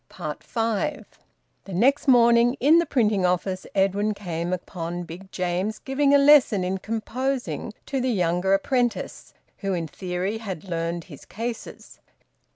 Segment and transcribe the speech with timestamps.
[0.09, 1.05] FIVE.
[1.65, 6.63] The next morning, in the printing office, Edwin came upon Big James giving a lesson
[6.63, 11.99] in composing to the younger apprentice, who in theory had `learned his cases.'